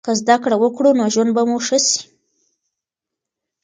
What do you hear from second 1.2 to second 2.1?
به مو ښه سي.